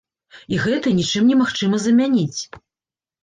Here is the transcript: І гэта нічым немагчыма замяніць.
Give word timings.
І 0.55 0.57
гэта 0.63 0.93
нічым 0.99 1.27
немагчыма 1.33 1.79
замяніць. 1.85 2.41